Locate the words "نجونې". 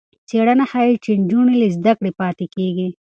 1.21-1.55